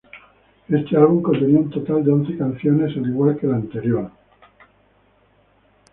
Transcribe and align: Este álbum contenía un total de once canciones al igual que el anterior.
Este 0.67 0.97
álbum 0.97 1.21
contenía 1.21 1.59
un 1.59 1.69
total 1.69 2.03
de 2.03 2.11
once 2.11 2.35
canciones 2.35 2.97
al 2.97 3.05
igual 3.05 3.37
que 3.37 3.45
el 3.45 3.53
anterior. 3.53 4.11